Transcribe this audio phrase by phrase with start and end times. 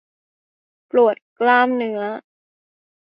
[0.91, 2.01] ปวดกล้ามเนื้อ